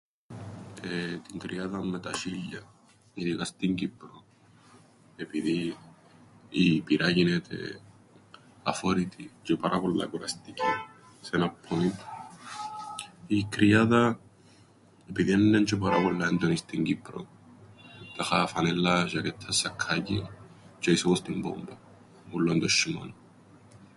Εεε... 0.81 1.17
την 1.27 1.39
κρυάδαν 1.39 1.87
με 1.87 1.99
τα 1.99 2.11
σ̆ίλια, 2.13 2.63
ειδικά 3.13 3.43
στην 3.45 3.75
Κύπρον, 3.75 4.23
επειδή 5.15 5.77
η 6.49 6.81
πυρά 6.81 7.09
γίνεται 7.09 7.81
αφόρητη 8.63 9.31
τζ̆αι 9.43 9.55
πάρα 9.59 9.79
πολλά 9.79 10.05
κουραστική 10.05 10.61
σ' 11.21 11.29
έναν 11.33 11.53
ππόιντ. 11.61 11.93
Η 13.27 13.43
κρυάδα, 13.43 14.19
επειδή 15.09 15.31
έννεν' 15.31 15.65
τζ̆αι 15.67 15.79
πάρα 15.79 16.01
πολλά 16.01 16.25
έντονη 16.27 16.55
στην 16.55 16.83
Κύπρον, 16.83 17.27
τάχα 18.17 18.47
φανέλλαν, 18.47 19.07
ζ̆ακέτταν, 19.07 19.47
σακκάκιν, 19.53 20.25
τζ̆αι 20.79 20.87
είσαι 20.91 21.05
όπως 21.07 21.21
την 21.21 21.41
πόμπαν, 21.41 21.77
ούλλον 22.31 22.59
τον 22.59 22.69
σ̆ειμώναν. 22.69 23.13